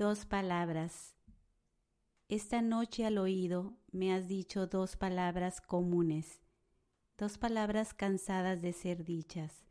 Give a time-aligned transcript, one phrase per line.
[0.00, 1.14] Dos palabras.
[2.30, 6.40] Esta noche al oído me has dicho dos palabras comunes,
[7.18, 9.66] dos palabras cansadas de ser dichas,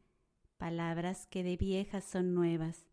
[0.58, 2.86] palabras que de viejas son nuevas,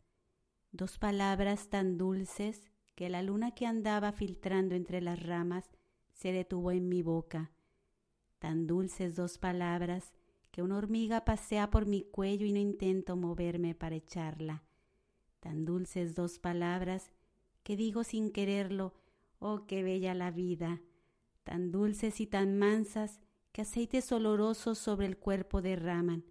[0.72, 5.68] dos palabras tan dulces que la luna que andaba filtrando entre las ramas
[6.14, 7.52] se detuvo en mi boca,
[8.38, 10.14] tan dulces dos palabras
[10.50, 14.64] que una hormiga pasea por mi cuello y no intento moverme para echarla,
[15.40, 17.10] tan dulces dos palabras
[17.66, 18.94] que digo sin quererlo,
[19.40, 20.82] oh qué bella la vida,
[21.42, 23.18] tan dulces y tan mansas
[23.50, 26.24] que aceites olorosos sobre el cuerpo derraman,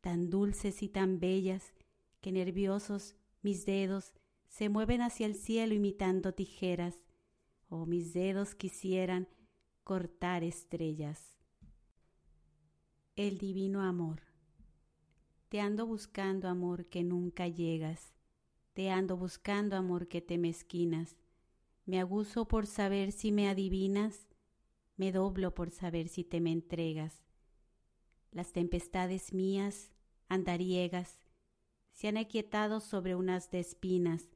[0.00, 1.74] tan dulces y tan bellas
[2.22, 4.14] que nerviosos mis dedos
[4.48, 7.04] se mueven hacia el cielo imitando tijeras,
[7.68, 9.28] oh mis dedos quisieran
[9.84, 11.36] cortar estrellas.
[13.16, 14.22] El divino amor.
[15.50, 18.14] Te ando buscando amor que nunca llegas
[18.72, 21.16] te ando buscando, amor, que te mezquinas.
[21.86, 24.28] Me aguzo por saber si me adivinas,
[24.96, 27.24] me doblo por saber si te me entregas.
[28.30, 29.90] Las tempestades mías,
[30.28, 31.20] andariegas,
[31.92, 34.30] se han aquietado sobre unas de espinas,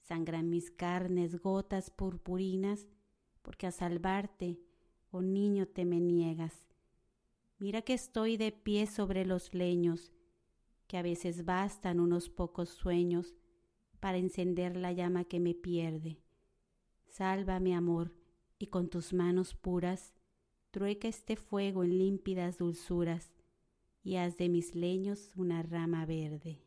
[0.00, 2.86] sangran mis carnes gotas purpurinas,
[3.42, 4.58] porque a salvarte,
[5.10, 6.66] oh niño, te me niegas.
[7.58, 10.12] Mira que estoy de pie sobre los leños,
[10.86, 13.34] que a veces bastan unos pocos sueños,
[13.96, 16.18] para encender la llama que me pierde.
[17.08, 18.12] Sálvame, amor,
[18.58, 20.14] y con tus manos puras,
[20.70, 23.32] trueca este fuego en límpidas dulzuras,
[24.02, 26.65] y haz de mis leños una rama verde.